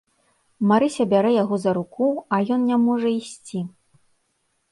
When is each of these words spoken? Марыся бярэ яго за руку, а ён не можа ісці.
Марыся 0.69 1.03
бярэ 1.11 1.31
яго 1.43 1.55
за 1.65 1.71
руку, 1.77 2.07
а 2.37 2.41
ён 2.55 2.61
не 2.69 2.77
можа 2.87 3.09
ісці. 3.19 3.59